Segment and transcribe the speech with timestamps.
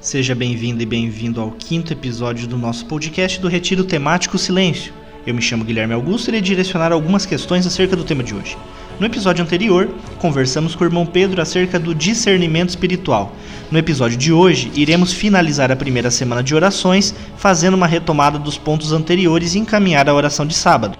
[0.00, 4.92] Seja bem-vindo e bem-vindo ao quinto episódio do nosso podcast do Retiro Temático Silêncio.
[5.26, 8.56] Eu me chamo Guilherme Augusto e irei direcionar algumas questões acerca do tema de hoje.
[9.00, 13.34] No episódio anterior, conversamos com o irmão Pedro acerca do discernimento espiritual.
[13.72, 18.56] No episódio de hoje, iremos finalizar a primeira semana de orações, fazendo uma retomada dos
[18.56, 20.96] pontos anteriores e encaminhar a oração de sábado.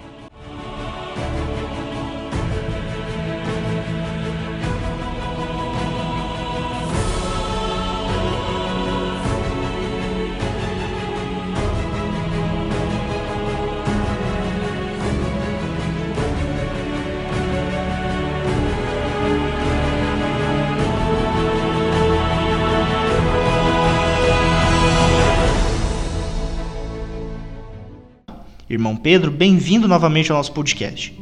[28.71, 31.19] Irmão Pedro, bem-vindo novamente ao nosso podcast.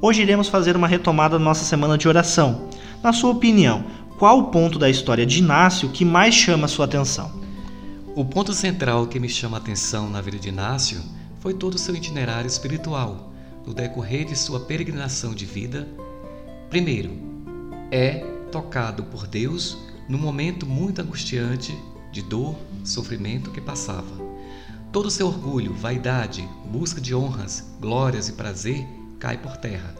[0.00, 2.70] Hoje iremos fazer uma retomada da nossa semana de oração.
[3.02, 3.84] Na sua opinião,
[4.18, 7.30] qual o ponto da história de Inácio que mais chama a sua atenção?
[8.16, 10.98] O ponto central que me chama a atenção na vida de Inácio
[11.40, 13.34] foi todo o seu itinerário espiritual,
[13.66, 15.86] no decorrer de sua peregrinação de vida.
[16.70, 17.10] Primeiro,
[17.90, 19.76] é tocado por Deus
[20.08, 21.76] no momento muito angustiante
[22.10, 24.27] de dor, sofrimento que passava.
[24.98, 28.84] Todo o seu orgulho, vaidade, busca de honras, glórias e prazer
[29.20, 29.94] cai por terra.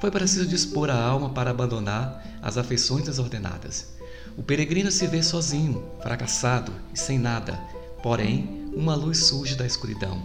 [0.00, 3.94] Foi preciso dispor a alma para abandonar as afeições desordenadas.
[4.36, 7.60] O peregrino se vê sozinho, fracassado e sem nada,
[8.02, 10.20] porém, uma luz surge da escuridão,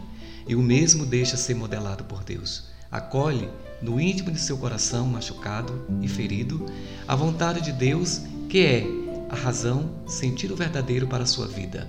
[0.48, 2.64] e o mesmo deixa ser modelado por Deus.
[2.92, 3.48] Acolhe,
[3.80, 6.66] no íntimo de seu coração machucado e ferido,
[7.08, 8.88] a vontade de Deus, que é
[9.30, 11.88] a razão, sentido verdadeiro para a sua vida.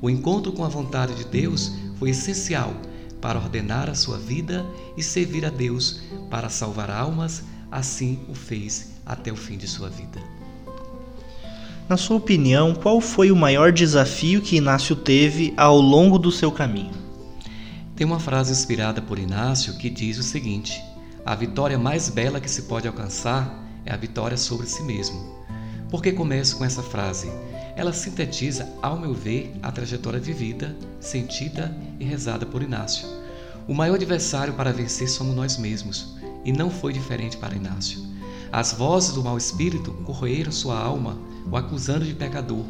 [0.00, 2.74] O encontro com a vontade de Deus foi essencial
[3.20, 8.92] para ordenar a sua vida e servir a Deus para salvar almas, assim o fez
[9.06, 10.20] até o fim de sua vida.
[11.88, 16.50] Na sua opinião, qual foi o maior desafio que Inácio teve ao longo do seu
[16.50, 16.94] caminho?
[17.94, 20.82] Tem uma frase inspirada por Inácio que diz o seguinte:
[21.24, 25.43] A vitória mais bela que se pode alcançar é a vitória sobre si mesmo.
[25.94, 27.30] Por que começo com essa frase?
[27.76, 33.06] Ela sintetiza, ao meu ver, a trajetória vivida, sentida e rezada por Inácio.
[33.68, 38.00] O maior adversário para vencer somos nós mesmos, e não foi diferente para Inácio.
[38.50, 41.16] As vozes do mau espírito corroeram sua alma,
[41.48, 42.64] o acusando de pecador,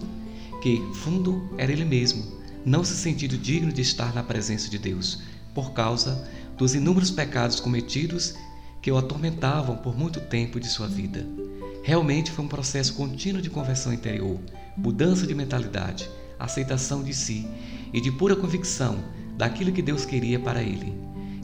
[0.61, 2.23] que, fundo, era ele mesmo,
[2.63, 5.23] não se sentindo digno de estar na presença de Deus,
[5.55, 8.35] por causa dos inúmeros pecados cometidos
[8.83, 11.27] que o atormentavam por muito tempo de sua vida.
[11.85, 14.41] Realmente foi um processo contínuo de conversão interior,
[14.75, 16.09] mudança de mentalidade,
[16.39, 17.47] aceitação de si
[17.93, 19.05] e de pura convicção
[19.37, 20.95] daquilo que Deus queria para ele.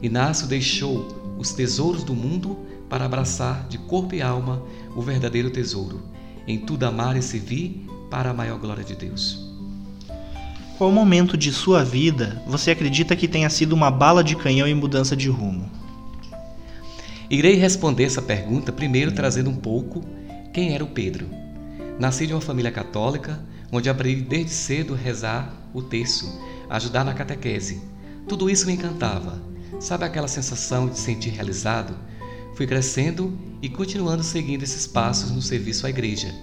[0.01, 2.57] Inácio deixou os tesouros do mundo
[2.89, 4.63] para abraçar de corpo e alma
[4.95, 6.01] o verdadeiro tesouro,
[6.47, 9.47] em tudo amar e servir para a maior glória de Deus.
[10.75, 14.73] Qual momento de sua vida você acredita que tenha sido uma bala de canhão em
[14.73, 15.69] mudança de rumo?
[17.29, 20.03] Irei responder essa pergunta primeiro trazendo um pouco
[20.53, 21.29] quem era o Pedro.
[21.99, 23.39] Nasci de uma família católica,
[23.71, 26.39] onde aprendi desde cedo rezar o terço,
[26.69, 27.81] ajudar na catequese.
[28.27, 29.41] Tudo isso me encantava.
[29.79, 31.95] Sabe aquela sensação de sentir realizado?
[32.55, 36.33] Fui crescendo e continuando seguindo esses passos no serviço à igreja,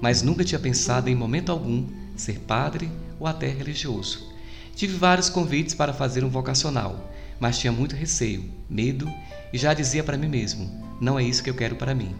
[0.00, 2.88] mas nunca tinha pensado em momento algum ser padre
[3.18, 4.32] ou até religioso.
[4.74, 7.10] Tive vários convites para fazer um vocacional,
[7.40, 9.10] mas tinha muito receio, medo
[9.52, 12.14] e já dizia para mim mesmo: não é isso que eu quero para mim.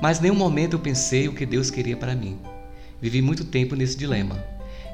[0.00, 2.38] Mas nenhum momento eu pensei o que Deus queria para mim.
[3.00, 4.42] Vivi muito tempo nesse dilema.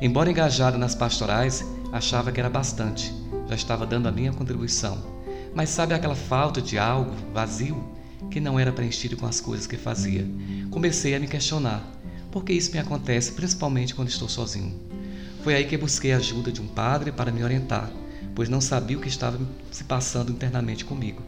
[0.01, 3.15] Embora engajado nas pastorais, achava que era bastante,
[3.49, 4.99] já estava dando a minha contribuição.
[5.55, 7.83] Mas sabe aquela falta de algo vazio
[8.31, 10.29] que não era preenchido com as coisas que fazia?
[10.71, 11.83] Comecei a me questionar:
[12.31, 14.79] por que isso me acontece, principalmente quando estou sozinho?
[15.43, 17.91] Foi aí que busquei a ajuda de um padre para me orientar,
[18.35, 19.39] pois não sabia o que estava
[19.71, 21.23] se passando internamente comigo.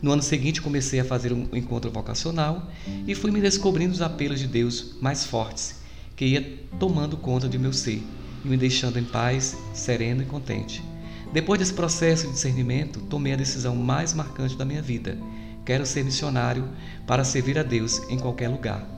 [0.00, 2.70] No ano seguinte, comecei a fazer um encontro vocacional
[3.04, 5.80] e fui me descobrindo os apelos de Deus mais fortes,
[6.14, 8.00] que ia tomando conta de meu ser
[8.44, 10.84] e me deixando em paz, sereno e contente.
[11.32, 15.18] Depois desse processo de discernimento, tomei a decisão mais marcante da minha vida.
[15.64, 16.68] Quero ser missionário
[17.04, 18.88] para servir a Deus em qualquer lugar.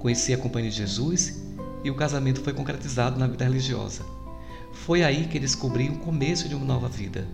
[0.00, 1.40] Conheci a Companhia de Jesus
[1.84, 4.04] e o casamento foi concretizado na vida religiosa.
[4.72, 7.28] Foi aí que descobri o começo de uma nova vida,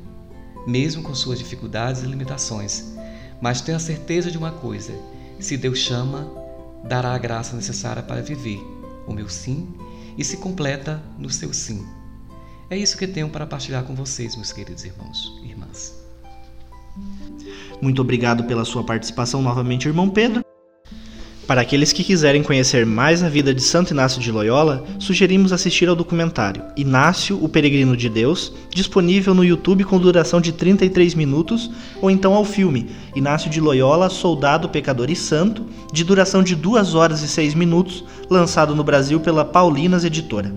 [0.66, 2.97] mesmo com suas dificuldades e limitações
[3.40, 4.93] mas tenha certeza de uma coisa:
[5.38, 6.31] se Deus chama,
[6.85, 8.61] dará a graça necessária para viver
[9.06, 9.69] o meu sim
[10.17, 11.87] e se completa no seu sim.
[12.70, 15.94] É isso que tenho para partilhar com vocês, meus queridos irmãos e irmãs.
[17.81, 20.47] Muito obrigado pela sua participação novamente, irmão Pedro.
[21.48, 25.88] Para aqueles que quiserem conhecer mais a vida de Santo Inácio de Loyola, sugerimos assistir
[25.88, 31.70] ao documentário Inácio, o Peregrino de Deus, disponível no YouTube com duração de 33 minutos,
[32.02, 36.94] ou então ao filme Inácio de Loyola, Soldado, Pecador e Santo, de duração de 2
[36.94, 40.54] horas e 6 minutos, lançado no Brasil pela Paulinas Editora.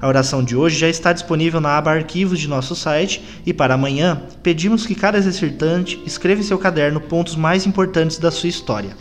[0.00, 3.74] A oração de hoje já está disponível na aba Arquivos de nosso site e para
[3.74, 8.96] amanhã pedimos que cada exercitante escreva em seu caderno pontos mais importantes da sua história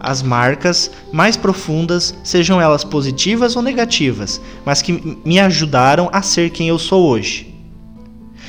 [0.00, 6.50] as marcas mais profundas, sejam elas positivas ou negativas, mas que me ajudaram a ser
[6.50, 7.54] quem eu sou hoje.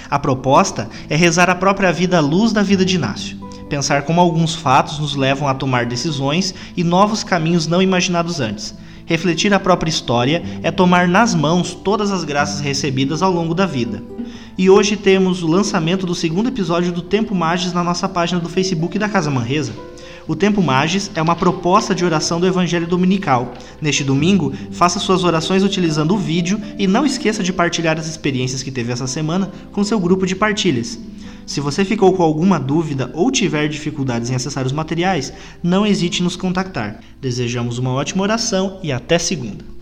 [0.10, 3.38] A proposta é rezar a própria vida à luz da vida de Inácio,
[3.70, 8.76] pensar como alguns fatos nos levam a tomar decisões e novos caminhos não imaginados antes.
[9.06, 13.66] Refletir a própria história é tomar nas mãos todas as graças recebidas ao longo da
[13.66, 14.04] vida.
[14.56, 18.50] E hoje temos o lançamento do segundo episódio do Tempo Magis na nossa página do
[18.50, 19.74] Facebook da Casa Manresa.
[20.30, 23.52] O Tempo Magis é uma proposta de oração do Evangelho Dominical.
[23.82, 28.62] Neste domingo, faça suas orações utilizando o vídeo e não esqueça de partilhar as experiências
[28.62, 31.00] que teve essa semana com seu grupo de partilhas.
[31.48, 35.34] Se você ficou com alguma dúvida ou tiver dificuldades em acessar os materiais,
[35.64, 37.00] não hesite em nos contactar.
[37.20, 39.79] Desejamos uma ótima oração e até segunda.